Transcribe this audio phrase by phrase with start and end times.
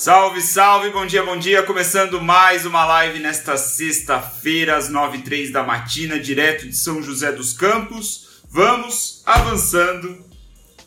[0.00, 1.62] Salve, salve, bom dia, bom dia.
[1.62, 7.02] Começando mais uma live nesta sexta-feira, às 9 h 03 da matina, direto de São
[7.02, 8.40] José dos Campos.
[8.48, 10.24] Vamos avançando.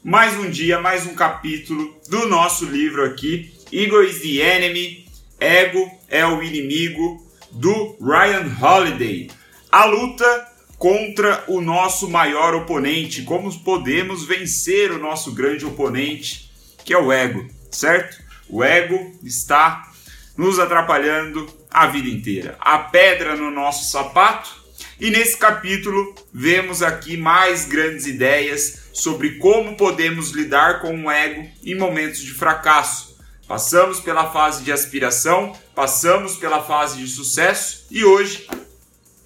[0.03, 5.05] Mais um dia, mais um capítulo do nosso livro aqui, Ego is the Enemy,
[5.39, 9.29] Ego é o inimigo, do Ryan Holiday.
[9.71, 10.47] A luta
[10.79, 16.51] contra o nosso maior oponente, como podemos vencer o nosso grande oponente,
[16.83, 18.22] que é o ego, certo?
[18.49, 19.91] O ego está
[20.37, 22.55] nos atrapalhando a vida inteira.
[22.59, 24.63] A pedra no nosso sapato.
[24.99, 31.49] E nesse capítulo vemos aqui mais grandes ideias sobre como podemos lidar com o ego
[31.63, 33.17] em momentos de fracasso.
[33.47, 38.47] Passamos pela fase de aspiração, passamos pela fase de sucesso e hoje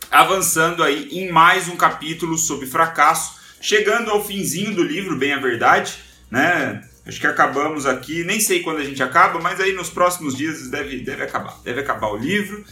[0.09, 5.39] avançando aí em mais um capítulo sobre fracasso, chegando ao finzinho do livro, bem a
[5.39, 5.93] verdade,
[6.31, 6.86] né?
[7.07, 10.67] Acho que acabamos aqui, nem sei quando a gente acaba, mas aí nos próximos dias
[10.67, 11.57] deve, deve acabar.
[11.63, 12.65] Deve acabar o livro.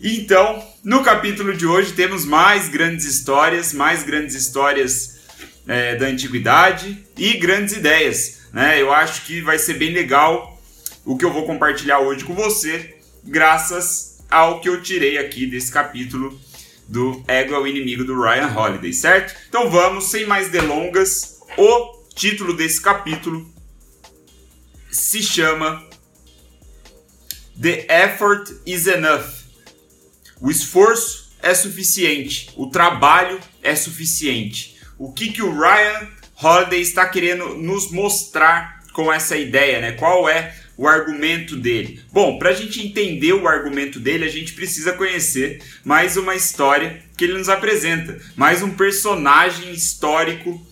[0.00, 5.18] Então, no capítulo de hoje temos mais grandes histórias, mais grandes histórias
[5.66, 8.42] é, da antiguidade e grandes ideias.
[8.52, 8.80] Né?
[8.80, 10.56] Eu acho que vai ser bem legal
[11.04, 15.72] o que eu vou compartilhar hoje com você, graças ao que eu tirei aqui desse
[15.72, 16.38] capítulo
[16.86, 19.34] do Ego é o Inimigo do Ryan Holiday, certo?
[19.48, 23.46] Então vamos, sem mais delongas, o título desse capítulo
[24.90, 25.86] se chama
[27.60, 29.26] The Effort is Enough.
[30.40, 34.76] O esforço é suficiente, o trabalho é suficiente.
[34.98, 36.08] O que, que o Ryan
[36.40, 39.92] Holiday está querendo nos mostrar com essa ideia, né?
[39.92, 42.00] Qual é o argumento dele?
[42.12, 47.02] Bom, para a gente entender o argumento dele, a gente precisa conhecer mais uma história
[47.16, 50.64] que ele nos apresenta, mais um personagem histórico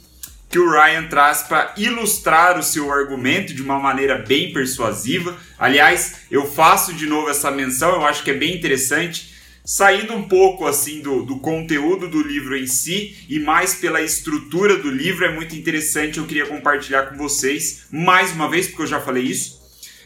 [0.49, 5.37] que o Ryan traz para ilustrar o seu argumento de uma maneira bem persuasiva.
[5.59, 10.29] Aliás, eu faço de novo essa menção, eu acho que é bem interessante, saindo um
[10.29, 15.25] pouco assim do, do conteúdo do livro em si e mais pela estrutura do livro,
[15.25, 16.19] é muito interessante.
[16.19, 19.61] Eu queria compartilhar com vocês mais uma vez, porque eu já falei isso,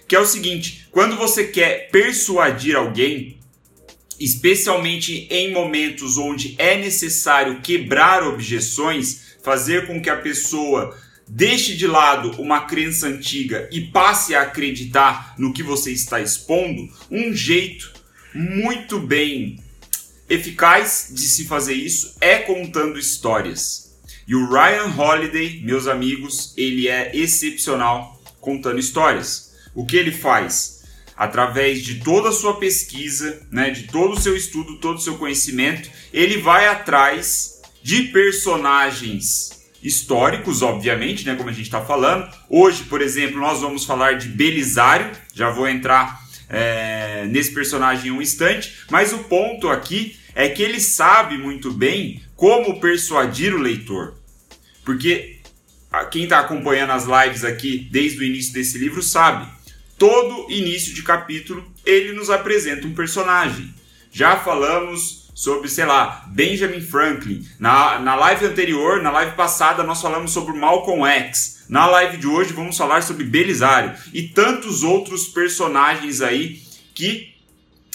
[0.09, 3.39] que é o seguinte: quando você quer persuadir alguém,
[4.19, 10.97] especialmente em momentos onde é necessário quebrar objeções, fazer com que a pessoa
[11.27, 16.89] deixe de lado uma crença antiga e passe a acreditar no que você está expondo,
[17.11, 17.93] um jeito
[18.35, 19.59] muito bem
[20.29, 23.91] eficaz de se fazer isso é contando histórias.
[24.27, 29.53] E o Ryan Holiday, meus amigos, ele é excepcional contando histórias.
[29.75, 30.85] O que ele faz?
[31.17, 35.19] Através de toda a sua pesquisa, né, de todo o seu estudo, todo o seu
[35.19, 42.31] conhecimento, ele vai atrás de personagens históricos, obviamente, né, como a gente está falando.
[42.49, 48.11] Hoje, por exemplo, nós vamos falar de Belisário, já vou entrar é, nesse personagem em
[48.11, 53.59] um instante, mas o ponto aqui é que ele sabe muito bem como persuadir o
[53.59, 54.15] leitor.
[54.85, 55.41] Porque
[56.11, 59.49] quem está acompanhando as lives aqui desde o início desse livro sabe,
[59.99, 63.75] todo início de capítulo ele nos apresenta um personagem.
[64.13, 67.43] Já falamos sobre, sei lá, Benjamin Franklin.
[67.59, 71.65] Na, na live anterior, na live passada, nós falamos sobre Malcolm X.
[71.67, 76.61] Na live de hoje, vamos falar sobre Belisário e tantos outros personagens aí
[76.95, 77.33] que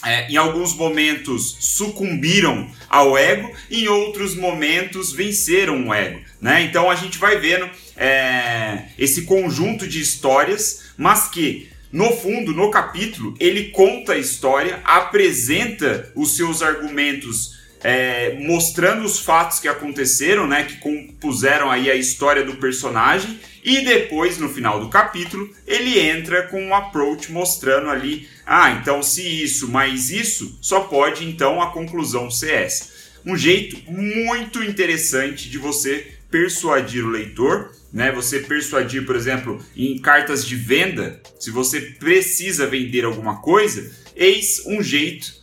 [0.03, 6.21] é, em alguns momentos sucumbiram ao ego, em outros momentos venceram o ego.
[6.41, 6.63] Né?
[6.63, 12.69] Então a gente vai vendo é, esse conjunto de histórias, mas que no fundo, no
[12.69, 20.45] capítulo, ele conta a história, apresenta os seus argumentos, é, mostrando os fatos que aconteceram,
[20.45, 25.97] né, que compuseram aí a história do personagem, e depois, no final do capítulo, ele
[25.97, 31.61] entra com um approach mostrando ali, ah, então se isso mais isso, só pode então
[31.61, 32.93] a conclusão ser essa.
[33.25, 38.11] Um jeito muito interessante de você persuadir o leitor né?
[38.11, 44.61] Você persuadir, por exemplo, em cartas de venda, se você precisa vender alguma coisa, eis
[44.65, 45.33] um jeito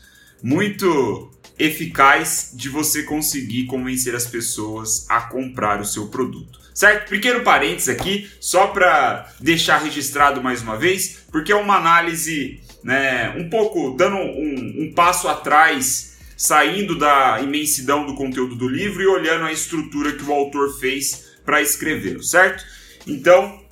[0.43, 6.61] muito eficaz de você conseguir convencer as pessoas a comprar o seu produto.
[6.75, 7.09] Certo?
[7.09, 13.31] Pequeno parênteses aqui, só para deixar registrado mais uma vez, porque é uma análise né,
[13.39, 16.12] um pouco dando um, um passo atrás,
[16.43, 21.37] saindo da imensidão do conteúdo do livro e olhando a estrutura que o autor fez
[21.45, 22.65] para escrevê-lo, certo?
[23.07, 23.63] Então,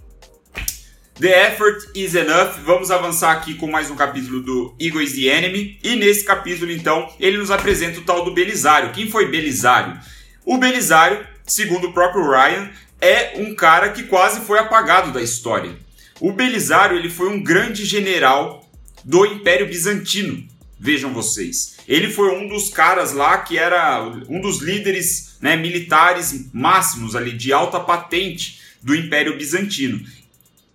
[1.18, 2.60] The effort is enough.
[2.64, 5.80] Vamos avançar aqui com mais um capítulo do Ego is the Enemy.
[5.82, 8.92] E nesse capítulo, então, ele nos apresenta o tal do Belisário.
[8.92, 9.98] Quem foi Belisário?
[10.46, 12.70] O Belisário, segundo o próprio Ryan,
[13.00, 15.76] é um cara que quase foi apagado da história.
[16.20, 18.64] O Belisário ele foi um grande general
[19.04, 20.48] do Império Bizantino.
[20.82, 21.76] Vejam vocês.
[21.86, 27.32] Ele foi um dos caras lá que era um dos líderes né, militares máximos ali,
[27.32, 30.00] de alta patente do Império Bizantino.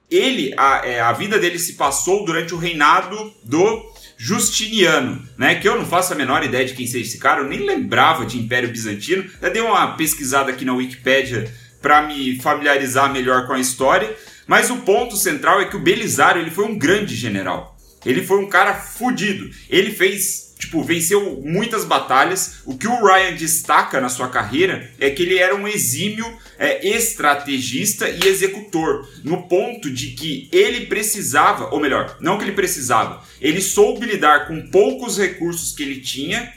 [0.09, 5.55] Ele, a, é, a vida dele se passou durante o reinado do Justiniano, né?
[5.55, 8.25] Que eu não faço a menor ideia de quem seja esse cara, eu nem lembrava
[8.25, 9.27] de Império Bizantino.
[9.41, 11.51] Já dei uma pesquisada aqui na Wikipédia
[11.81, 14.15] para me familiarizar melhor com a história.
[14.47, 17.74] Mas o ponto central é que o Belisário ele foi um grande general.
[18.05, 19.49] Ele foi um cara fudido.
[19.69, 22.57] Ele fez, tipo, venceu muitas batalhas.
[22.65, 26.25] O que o Ryan destaca na sua carreira é que ele era um exímio
[26.57, 32.51] é, estrategista e executor, no ponto de que ele precisava, ou melhor, não que ele
[32.51, 36.53] precisava, ele soube lidar com poucos recursos que ele tinha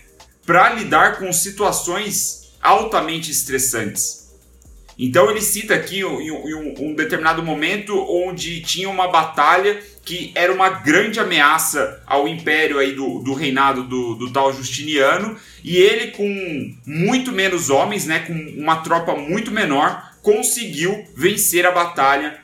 [0.47, 4.29] para lidar com situações altamente estressantes.
[4.99, 10.51] Então ele cita aqui em um, um, determinado momento onde tinha uma batalha que era
[10.51, 16.13] uma grande ameaça ao império aí do, do reinado do, do tal Justiniano e ele
[16.13, 22.39] com muito menos homens, né, com uma tropa muito menor, conseguiu vencer a batalha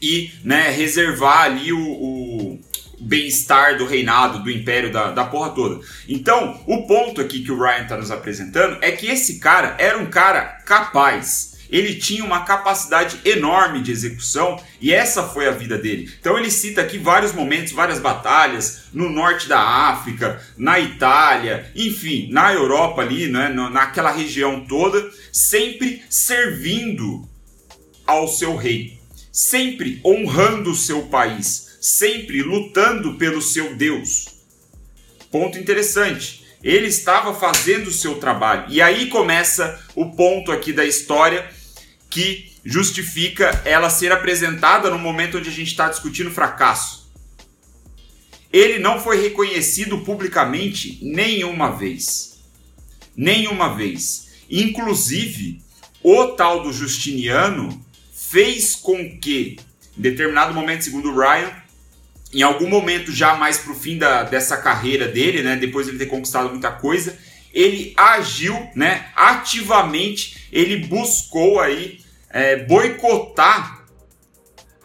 [0.00, 2.60] e né, reservar ali o, o
[2.98, 5.84] bem-estar do reinado, do império, da, da porra toda.
[6.08, 9.98] Então, o ponto aqui que o Ryan está nos apresentando é que esse cara era
[9.98, 15.76] um cara capaz ele tinha uma capacidade enorme de execução e essa foi a vida
[15.76, 16.10] dele.
[16.20, 22.28] Então ele cita aqui vários momentos, várias batalhas no norte da África, na Itália, enfim,
[22.30, 27.28] na Europa ali, né, naquela região toda, sempre servindo
[28.06, 29.00] ao seu rei,
[29.32, 34.36] sempre honrando o seu país, sempre lutando pelo seu Deus.
[35.30, 36.46] Ponto interessante.
[36.62, 38.64] Ele estava fazendo o seu trabalho.
[38.68, 41.48] E aí começa o ponto aqui da história
[42.16, 47.12] que justifica ela ser apresentada no momento onde a gente está discutindo fracasso.
[48.50, 52.38] Ele não foi reconhecido publicamente nenhuma vez.
[53.14, 54.28] Nenhuma vez.
[54.50, 55.60] Inclusive,
[56.02, 57.84] o tal do Justiniano
[58.14, 59.58] fez com que,
[59.96, 61.52] em determinado momento, segundo Ryan,
[62.32, 65.92] em algum momento já mais para o fim da, dessa carreira dele, né, depois de
[65.92, 67.18] ele ter conquistado muita coisa,
[67.52, 73.84] ele agiu, né, ativamente, ele buscou aí é, boicotar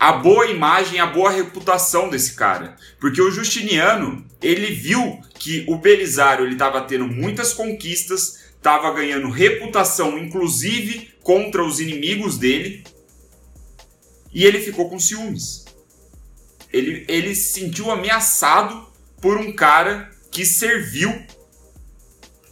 [0.01, 2.75] a boa imagem, a boa reputação desse cara.
[2.99, 9.29] Porque o Justiniano, ele viu que o Belisário ele estava tendo muitas conquistas, estava ganhando
[9.29, 12.83] reputação, inclusive contra os inimigos dele,
[14.33, 15.65] e ele ficou com ciúmes.
[16.73, 18.87] Ele, ele se sentiu ameaçado
[19.21, 21.13] por um cara que serviu,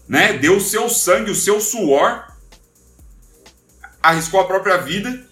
[0.08, 0.34] né?
[0.34, 2.29] Deu o seu sangue, o seu suor
[4.02, 5.28] arriscou a própria vida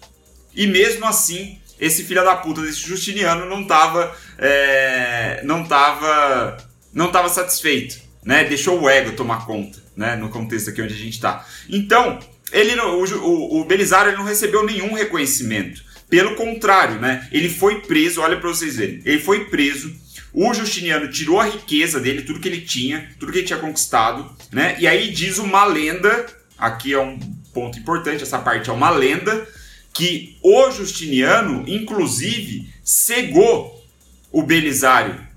[0.54, 6.56] e mesmo assim esse filho da puta desse Justiniano não tava é, não tava
[6.92, 8.44] não tava satisfeito, né?
[8.44, 10.16] Deixou o ego tomar conta, né?
[10.16, 11.46] No contexto aqui onde a gente está.
[11.68, 12.18] Então
[12.52, 15.82] ele o, o, Belisário não recebeu nenhum reconhecimento.
[16.08, 17.28] Pelo contrário, né?
[17.30, 18.22] Ele foi preso.
[18.22, 19.02] Olha para vocês verem.
[19.04, 19.94] Ele foi preso.
[20.32, 24.30] O Justiniano tirou a riqueza dele, tudo que ele tinha, tudo que ele tinha conquistado,
[24.52, 24.76] né?
[24.78, 26.26] E aí diz uma lenda.
[26.56, 27.18] Aqui é um
[27.60, 29.46] ponto importante, essa parte é uma lenda,
[29.92, 33.84] que o Justiniano, inclusive, cegou
[34.30, 35.28] o Belisário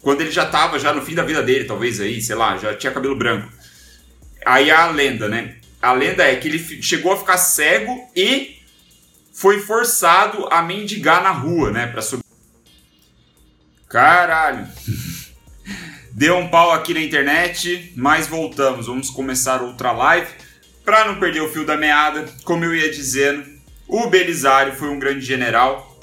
[0.00, 2.74] quando ele já estava já no fim da vida dele, talvez aí, sei lá, já
[2.74, 3.52] tinha cabelo branco.
[4.44, 5.56] Aí a lenda, né?
[5.80, 8.58] A lenda é que ele chegou a ficar cego e
[9.32, 12.24] foi forçado a mendigar na rua, né, para subir.
[13.88, 14.66] Caralho.
[16.12, 18.86] Deu um pau aqui na internet, mas voltamos.
[18.86, 20.28] Vamos começar outra live.
[20.90, 23.48] Para não perder o fio da meada, como eu ia dizendo,
[23.86, 25.96] o Belisário foi um grande general,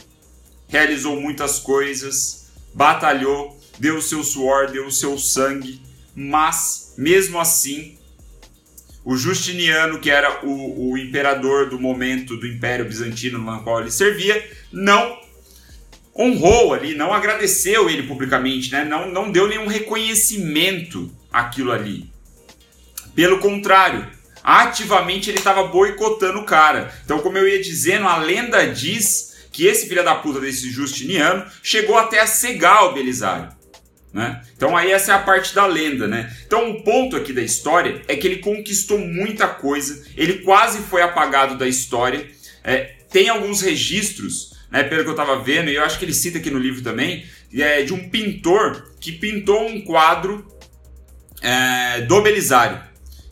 [0.70, 5.82] realizou muitas coisas, batalhou, deu o seu suor, deu o seu sangue,
[6.16, 7.98] mas mesmo assim,
[9.04, 13.92] o Justiniano, que era o, o imperador do momento do Império Bizantino no qual ele
[13.92, 14.42] servia,
[14.72, 15.20] não
[16.18, 18.86] honrou ali, não agradeceu ele publicamente, né?
[18.86, 22.10] não, não deu nenhum reconhecimento àquilo ali.
[23.14, 24.16] Pelo contrário,
[24.48, 26.90] ativamente ele estava boicotando o cara.
[27.04, 31.46] Então, como eu ia dizendo, a lenda diz que esse filho da puta desse Justiniano
[31.62, 33.50] chegou até a cegar o Belisário.
[34.14, 34.42] Né?
[34.56, 36.34] Então aí essa é a parte da lenda, né?
[36.46, 41.02] Então o ponto aqui da história é que ele conquistou muita coisa, ele quase foi
[41.02, 42.26] apagado da história.
[42.64, 46.14] É, tem alguns registros, né, pelo que eu estava vendo, e eu acho que ele
[46.14, 50.48] cita aqui no livro também, é, de um pintor que pintou um quadro
[51.42, 52.87] é, do Belisário.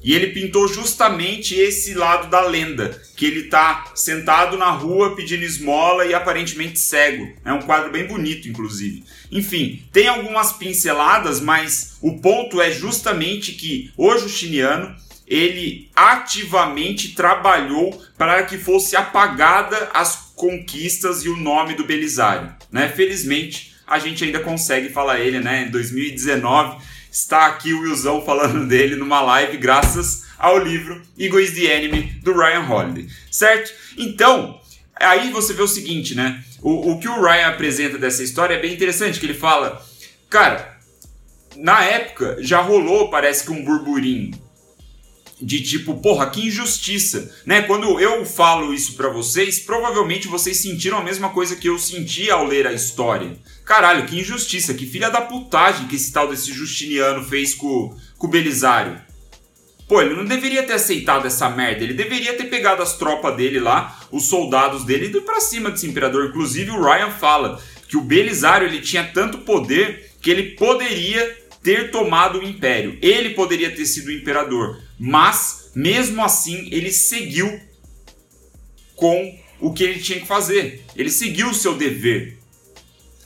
[0.05, 5.43] E ele pintou justamente esse lado da lenda, que ele tá sentado na rua pedindo
[5.43, 7.33] esmola e aparentemente cego.
[7.43, 9.03] É um quadro bem bonito, inclusive.
[9.31, 14.95] Enfim, tem algumas pinceladas, mas o ponto é justamente que o Justiniano
[15.27, 22.53] ele ativamente trabalhou para que fosse apagada as conquistas e o nome do Belisário.
[22.71, 22.89] Né?
[22.89, 25.65] Felizmente, a gente ainda consegue falar ele, né?
[25.67, 26.77] Em 2019
[27.15, 32.19] está aqui o Wilson falando dele numa live graças ao livro Ego is the Enemy
[32.22, 33.72] do Ryan Holiday, certo?
[33.98, 34.60] Então,
[34.98, 36.43] aí você vê o seguinte, né?
[36.62, 39.81] O, o que o Ryan apresenta dessa história é bem interessante, que ele fala,
[40.29, 40.77] cara,
[41.55, 44.38] na época já rolou, parece que um burburinho
[45.41, 47.62] de tipo, porra, que injustiça, né?
[47.62, 52.29] Quando eu falo isso para vocês, provavelmente vocês sentiram a mesma coisa que eu senti
[52.29, 53.38] ao ler a história.
[53.65, 58.27] Caralho, que injustiça, que filha da putagem que esse tal desse Justiniano fez com, com
[58.27, 59.01] o Belisário.
[59.88, 63.60] Pô, ele não deveria ter aceitado essa merda, ele deveria ter pegado as tropas dele
[63.60, 66.27] lá, os soldados dele e ido pra cima desse imperador.
[66.27, 71.91] Inclusive o Ryan fala que o Belisário ele tinha tanto poder que ele poderia ter
[71.91, 72.98] tomado o império.
[73.01, 77.60] Ele poderia ter sido o imperador, mas mesmo assim ele seguiu
[78.95, 80.84] com o que ele tinha que fazer.
[80.95, 82.35] Ele seguiu o seu dever.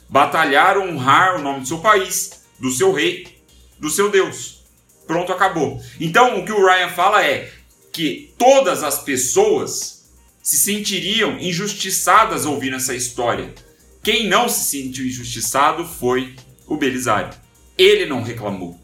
[0.10, 3.28] Batalhar, honrar o nome do seu país, do seu rei,
[3.80, 4.64] do seu Deus.
[5.06, 5.82] Pronto, acabou.
[6.00, 7.52] Então, o que o Ryan fala é
[7.92, 10.10] que todas as pessoas
[10.42, 13.54] se sentiriam injustiçadas ouvindo essa história.
[14.04, 16.36] Quem não se sentiu injustiçado foi
[16.66, 17.38] o Belisário.
[17.78, 18.80] Ele não reclamou.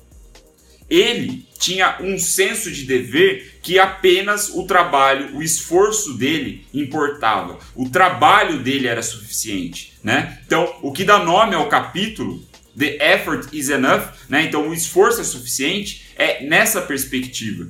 [0.90, 7.58] Ele tinha um senso de dever que apenas o trabalho, o esforço dele importava.
[7.74, 10.38] O trabalho dele era suficiente, né?
[10.46, 12.40] Então, o que dá nome ao capítulo,
[12.78, 14.44] The effort is enough, né?
[14.44, 17.68] Então, o esforço é suficiente, é nessa perspectiva,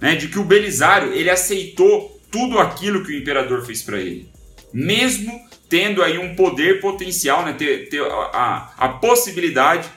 [0.00, 0.16] né?
[0.16, 4.28] De que o Belisário, ele aceitou tudo aquilo que o imperador fez para ele.
[4.72, 7.52] Mesmo tendo aí um poder potencial, né?
[7.52, 9.88] Ter, ter a, a, a possibilidade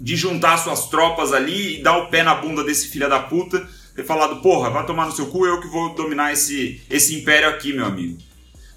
[0.00, 3.64] de juntar suas tropas ali e dar o pé na bunda desse filho da puta
[3.94, 7.48] ter falado, porra, vai tomar no seu cu, eu que vou dominar esse, esse império
[7.48, 8.18] aqui, meu amigo.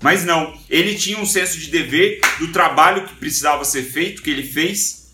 [0.01, 4.31] Mas não, ele tinha um senso de dever do trabalho que precisava ser feito, que
[4.31, 5.11] ele fez,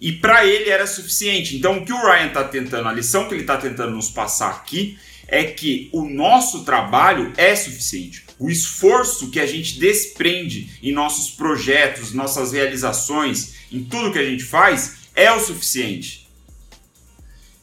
[0.00, 1.56] e para ele era suficiente.
[1.56, 4.50] Então, o que o Ryan está tentando, a lição que ele está tentando nos passar
[4.50, 8.24] aqui, é que o nosso trabalho é suficiente.
[8.38, 14.24] O esforço que a gente desprende em nossos projetos, nossas realizações, em tudo que a
[14.24, 16.28] gente faz, é o suficiente.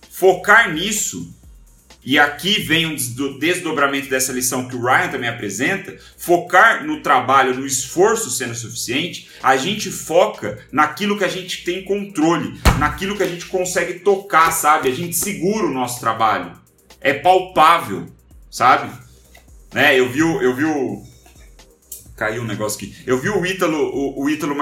[0.10, 1.34] Focar nisso,
[2.04, 2.96] e aqui vem um
[3.38, 9.30] desdobramento dessa lição que o Ryan também apresenta, focar no trabalho, no esforço sendo suficiente,
[9.44, 14.52] a gente foca naquilo que a gente tem controle, naquilo que a gente consegue tocar,
[14.52, 14.90] sabe?
[14.90, 16.54] A gente segura o nosso trabalho.
[17.02, 18.08] É palpável,
[18.50, 18.92] sabe?
[19.74, 20.00] Né?
[20.00, 21.04] Eu vi, eu vi o,
[22.16, 22.96] caiu um negócio aqui.
[23.06, 24.56] Eu vi o Ítalo, o, o Ítalo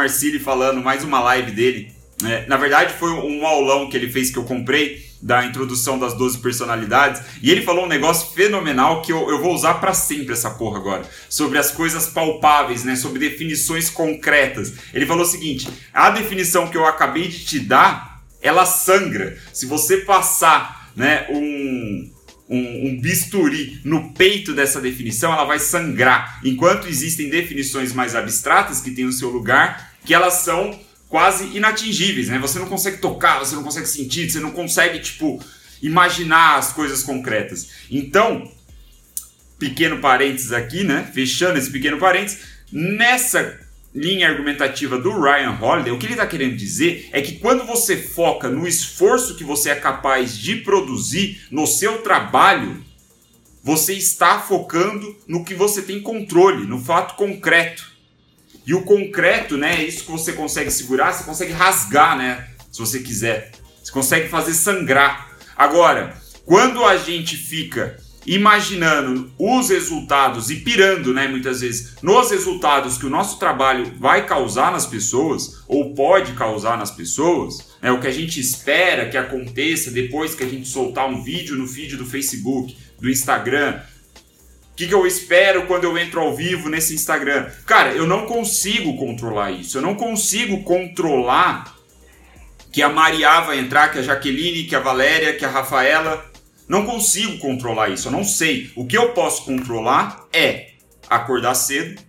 [0.44, 4.38] falando mais uma live dele é, na verdade, foi um aulão que ele fez que
[4.38, 7.22] eu comprei da introdução das 12 personalidades.
[7.42, 10.78] E ele falou um negócio fenomenal que eu, eu vou usar para sempre essa porra
[10.78, 11.10] agora.
[11.30, 12.96] Sobre as coisas palpáveis, né?
[12.96, 14.74] Sobre definições concretas.
[14.94, 19.38] Ele falou o seguinte: a definição que eu acabei de te dar, ela sangra.
[19.54, 22.12] Se você passar, né, um,
[22.50, 26.40] um, um, bisturi no peito dessa definição, ela vai sangrar.
[26.44, 32.30] Enquanto existem definições mais abstratas que têm o seu lugar, que elas são quase inatingíveis,
[32.30, 32.38] né?
[32.40, 35.42] Você não consegue tocar, você não consegue sentir, você não consegue, tipo,
[35.82, 37.70] imaginar as coisas concretas.
[37.90, 38.52] Então,
[39.58, 41.10] pequeno parênteses aqui, né?
[41.14, 42.40] Fechando esse pequeno parênteses,
[42.72, 43.60] nessa
[43.94, 47.98] linha argumentativa do Ryan Holiday, o que ele está querendo dizer é que quando você
[47.98, 52.84] foca no esforço que você é capaz de produzir no seu trabalho,
[53.64, 57.97] você está focando no que você tem controle, no fato concreto.
[58.68, 62.80] E o concreto, né, é isso que você consegue segurar, você consegue rasgar, né, se
[62.80, 63.52] você quiser.
[63.82, 65.38] Você consegue fazer sangrar.
[65.56, 66.14] Agora,
[66.46, 67.96] quando a gente fica
[68.26, 74.26] imaginando os resultados e pirando, né, muitas vezes, nos resultados que o nosso trabalho vai
[74.26, 79.16] causar nas pessoas ou pode causar nas pessoas, né, o que a gente espera que
[79.16, 83.80] aconteça depois que a gente soltar um vídeo no feed do Facebook, do Instagram,
[84.78, 87.50] que, que eu espero quando eu entro ao vivo nesse Instagram?
[87.66, 89.80] Cara, eu não consigo controlar isso.
[89.80, 91.76] Eu não consigo controlar
[92.72, 96.24] que a Maria vai entrar, que a Jaqueline, que a Valéria, que a Rafaela.
[96.68, 98.08] Não consigo controlar isso.
[98.08, 98.72] Eu não sei.
[98.76, 100.74] O que eu posso controlar é
[101.10, 102.00] acordar cedo,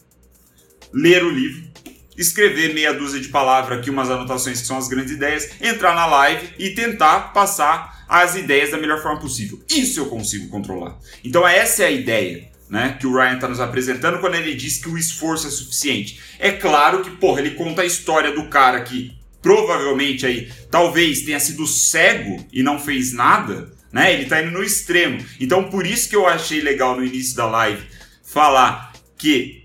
[0.92, 1.70] ler o livro,
[2.18, 6.04] escrever meia dúzia de palavras aqui, umas anotações que são as grandes ideias, entrar na
[6.04, 9.58] live e tentar passar as ideias da melhor forma possível.
[9.70, 10.98] Isso eu consigo controlar.
[11.24, 12.57] Então essa é a ideia.
[12.68, 16.20] Né, que o Ryan está nos apresentando quando ele diz que o esforço é suficiente.
[16.38, 21.40] É claro que, porra, ele conta a história do cara que provavelmente aí talvez tenha
[21.40, 24.12] sido cego e não fez nada, né?
[24.12, 25.24] Ele está indo no extremo.
[25.40, 27.86] Então por isso que eu achei legal no início da live
[28.22, 29.62] falar que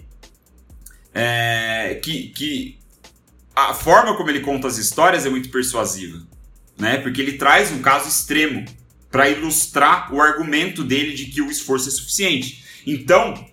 [1.13, 2.79] é, que, que
[3.55, 6.21] a forma como ele conta as histórias é muito persuasiva,
[6.77, 6.97] né?
[6.97, 8.65] Porque ele traz um caso extremo
[9.11, 12.62] para ilustrar o argumento dele de que o esforço é suficiente.
[12.85, 13.45] Então,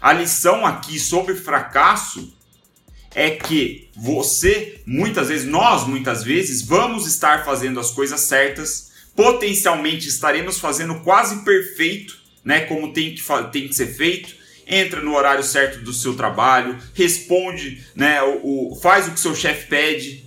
[0.00, 2.34] a lição aqui sobre fracasso
[3.14, 10.08] é que você, muitas vezes, nós muitas vezes, vamos estar fazendo as coisas certas, potencialmente
[10.08, 12.62] estaremos fazendo quase perfeito, né?
[12.62, 13.22] Como tem que,
[13.52, 14.34] tem que ser feito,
[14.66, 19.34] entra no horário certo do seu trabalho, responde, né, o, o faz o que seu
[19.34, 20.24] chefe pede,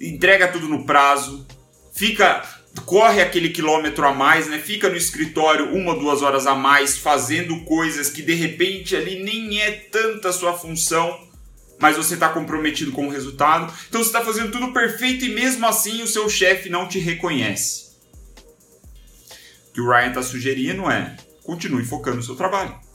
[0.00, 1.46] entrega tudo no prazo,
[1.94, 2.44] fica
[2.84, 4.58] corre aquele quilômetro a mais, né?
[4.58, 9.60] Fica no escritório uma, duas horas a mais, fazendo coisas que de repente ali nem
[9.60, 11.26] é tanta sua função,
[11.78, 13.72] mas você está comprometido com o resultado.
[13.88, 17.86] Então você está fazendo tudo perfeito e mesmo assim o seu chefe não te reconhece.
[19.68, 22.86] O que o Ryan está sugerindo é continue focando no seu trabalho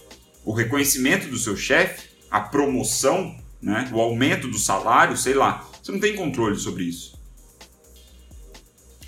[0.43, 5.67] o reconhecimento do seu chefe, a promoção, né, o aumento do salário, sei lá.
[5.81, 7.10] Você não tem controle sobre isso.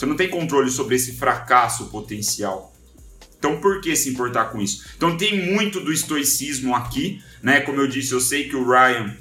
[0.03, 2.75] Você não tem controle sobre esse fracasso potencial.
[3.39, 4.83] Então, por que se importar com isso?
[4.97, 7.61] Então, tem muito do estoicismo aqui, né?
[7.61, 9.15] Como eu disse, eu sei que o Ryan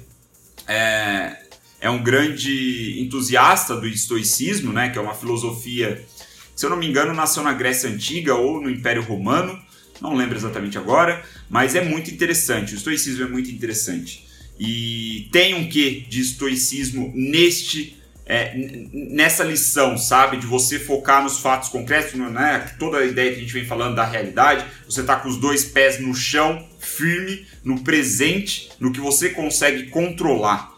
[0.67, 1.37] é,
[1.79, 4.89] é um grande entusiasta do estoicismo, né?
[4.89, 6.05] Que é uma filosofia,
[6.53, 9.57] se eu não me engano, nasceu na Grécia Antiga ou no Império Romano
[10.01, 12.73] não lembro exatamente agora, mas é muito interessante.
[12.73, 14.27] O estoicismo é muito interessante.
[14.59, 18.53] E tem um quê de estoicismo neste é,
[18.91, 20.37] nessa lição, sabe?
[20.37, 22.73] De você focar nos fatos concretos, né?
[22.79, 25.65] Toda a ideia que a gente vem falando da realidade, você tá com os dois
[25.65, 30.71] pés no chão, firme, no presente, no que você consegue controlar.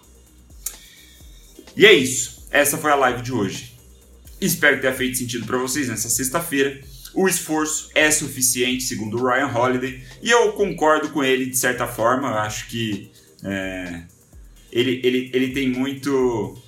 [1.75, 2.48] E é isso.
[2.52, 3.74] Essa foi a live de hoje.
[4.39, 6.82] Espero que tenha feito sentido para vocês nessa sexta-feira
[7.15, 11.88] o esforço é suficiente, segundo o Ryan Holiday, e eu concordo com ele de certa
[11.88, 12.28] forma.
[12.28, 13.10] Eu acho que
[13.41, 14.04] é,
[14.69, 16.62] ele, ele, ele tem muito.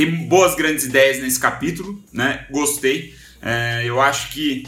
[0.00, 2.46] Tem boas grandes ideias nesse capítulo, né?
[2.50, 3.14] Gostei.
[3.42, 4.66] É, eu acho que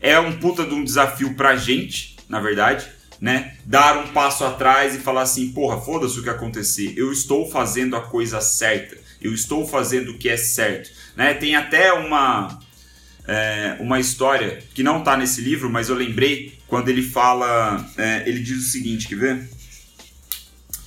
[0.00, 2.88] é um puta de um desafio pra gente, na verdade,
[3.20, 3.54] né?
[3.66, 7.96] Dar um passo atrás e falar assim: porra, foda-se o que acontecer, eu estou fazendo
[7.96, 11.34] a coisa certa, eu estou fazendo o que é certo, né?
[11.34, 12.58] Tem até uma
[13.28, 17.86] é, uma história que não está nesse livro, mas eu lembrei quando ele fala.
[17.98, 19.50] É, ele diz o seguinte: quer ver?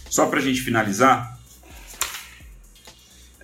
[0.09, 1.34] Só para a gente finalizar.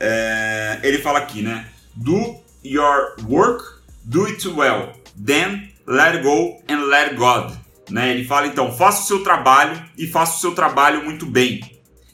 [0.04, 1.68] É, ele fala aqui, né?
[1.94, 3.64] Do your work,
[4.04, 4.94] do it well.
[5.16, 7.54] Then let go and let God.
[7.90, 8.12] Né?
[8.12, 11.62] Ele fala então: faça o seu trabalho e faça o seu trabalho muito bem.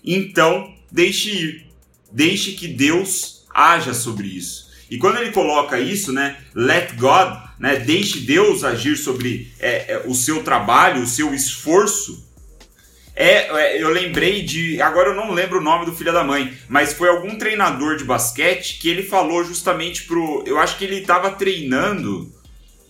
[0.04, 1.68] Então, deixe ir.
[2.12, 4.68] Deixe que Deus haja sobre isso.
[4.90, 10.04] E quando ele coloca isso, né, let God, né, deixe Deus agir sobre é, é,
[10.06, 12.27] o seu trabalho, o seu esforço,
[13.18, 14.80] é, é, eu lembrei de.
[14.80, 18.04] Agora eu não lembro o nome do filho da mãe, mas foi algum treinador de
[18.04, 20.44] basquete que ele falou justamente pro.
[20.46, 22.32] Eu acho que ele estava treinando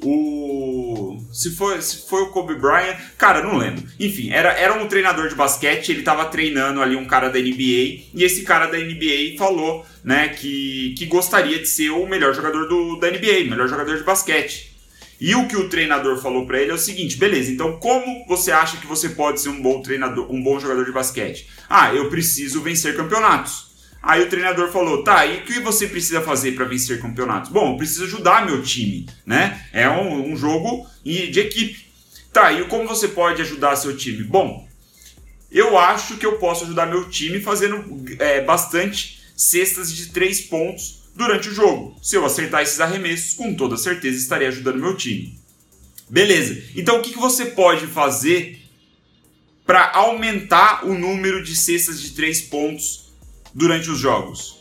[0.04, 1.18] o.
[1.32, 3.86] Se foi, se foi o Kobe Bryant, cara, não lembro.
[3.98, 8.12] Enfim, era, era um treinador de basquete, ele estava treinando ali um cara da NBA,
[8.13, 12.68] e esse cara da NBA falou, né, que, que gostaria de ser o melhor jogador
[12.68, 14.77] do, da NBA, melhor jogador de basquete.
[15.19, 18.51] E o que o treinador falou para ele é o seguinte: beleza, então como você
[18.51, 21.47] acha que você pode ser um bom treinador, um bom jogador de basquete?
[21.69, 23.67] Ah, eu preciso vencer campeonatos.
[24.01, 27.51] Aí o treinador falou: tá, e o que você precisa fazer para vencer campeonatos?
[27.51, 29.65] Bom, eu preciso ajudar meu time, né?
[29.73, 31.88] É um, um jogo de equipe.
[32.32, 34.23] Tá, e como você pode ajudar seu time?
[34.23, 34.67] Bom,
[35.51, 41.07] eu acho que eu posso ajudar meu time fazendo é, bastante cestas de três pontos
[41.17, 41.97] durante o jogo.
[42.01, 45.38] Se eu acertar esses arremessos, com toda certeza estarei ajudando meu time.
[46.08, 46.62] Beleza.
[46.75, 48.62] Então o que, que você pode fazer
[49.65, 53.12] para aumentar o número de cestas de três pontos
[53.53, 54.58] durante os jogos?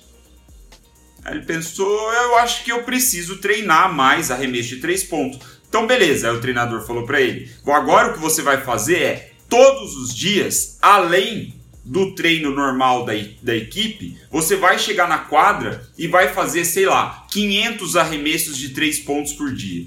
[1.23, 5.39] Aí ele pensou, eu acho que eu preciso treinar mais arremesso de três pontos.
[5.69, 6.31] Então, beleza.
[6.31, 10.15] Aí o treinador falou para ele: agora o que você vai fazer é todos os
[10.15, 11.56] dias, além
[11.87, 16.85] do treino normal da, da equipe, você vai chegar na quadra e vai fazer, sei
[16.85, 19.87] lá, 500 arremessos de três pontos por dia.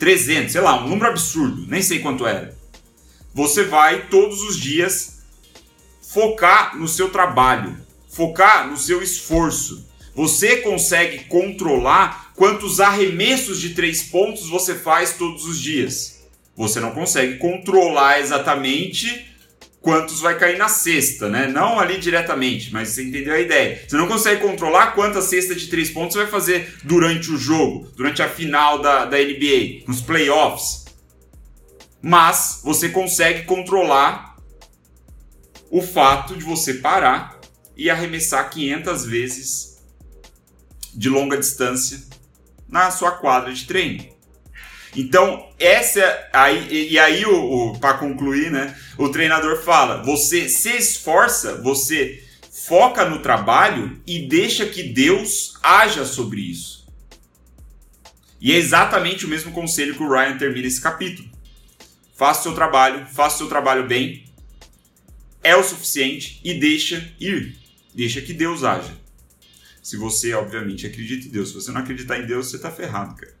[0.00, 2.58] 300, sei lá, um número absurdo, nem sei quanto era.
[3.32, 5.22] Você vai todos os dias
[6.02, 7.76] focar no seu trabalho,
[8.08, 9.86] focar no seu esforço.
[10.16, 16.18] Você consegue controlar quantos arremessos de três pontos você faz todos os dias.
[16.56, 19.28] Você não consegue controlar exatamente
[19.80, 21.46] quantos vai cair na cesta, né?
[21.46, 23.84] Não ali diretamente, mas você entendeu a ideia.
[23.86, 27.90] Você não consegue controlar quantas cestas de três pontos você vai fazer durante o jogo,
[27.96, 30.86] durante a final da, da NBA, nos playoffs.
[32.02, 34.36] Mas você consegue controlar
[35.70, 37.38] o fato de você parar
[37.76, 39.78] e arremessar 500 vezes
[40.94, 42.00] de longa distância
[42.68, 44.17] na sua quadra de treino.
[44.96, 50.76] Então, essa aí e aí o, o para concluir, né, o treinador fala: "Você se
[50.76, 56.86] esforça, você foca no trabalho e deixa que Deus haja sobre isso".
[58.40, 61.28] E é exatamente o mesmo conselho que o Ryan termina esse capítulo.
[62.14, 64.24] Faça o seu trabalho, faça o seu trabalho bem,
[65.42, 67.56] é o suficiente e deixa ir.
[67.94, 68.96] Deixa que Deus haja.
[69.82, 71.48] Se você, obviamente, acredita em Deus.
[71.48, 73.37] Se você não acreditar em Deus, você tá ferrado, cara.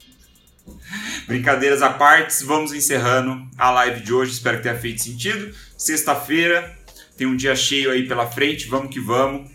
[1.26, 4.32] Brincadeiras à parte, vamos encerrando a live de hoje.
[4.32, 5.54] Espero que tenha feito sentido.
[5.76, 6.76] Sexta-feira,
[7.16, 8.66] tem um dia cheio aí pela frente.
[8.66, 9.50] Vamos que vamos.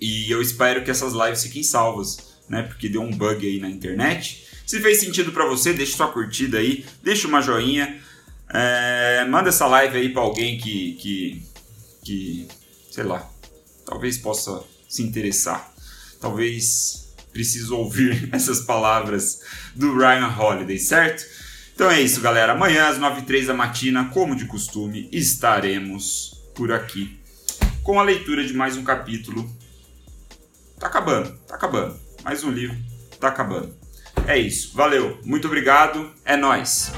[0.00, 2.62] E eu espero que essas lives fiquem salvas, né?
[2.62, 4.46] Porque deu um bug aí na internet.
[4.66, 8.00] Se fez sentido para você, deixa sua curtida aí, deixa uma joinha.
[8.52, 11.42] É, manda essa live aí para alguém que, que,
[12.04, 12.48] que,
[12.90, 13.30] sei lá,
[13.84, 15.72] talvez possa se interessar.
[16.20, 17.05] Talvez
[17.36, 19.40] precise ouvir essas palavras
[19.74, 21.22] do Ryan Holiday, certo?
[21.74, 22.52] Então é isso, galera.
[22.52, 27.20] Amanhã às 9h03 da matina, como de costume, estaremos por aqui
[27.82, 29.54] com a leitura de mais um capítulo.
[30.78, 32.00] Tá acabando, tá acabando.
[32.24, 32.76] Mais um livro,
[33.20, 33.74] tá acabando.
[34.26, 34.74] É isso.
[34.74, 36.10] Valeu, muito obrigado.
[36.24, 36.90] É nós.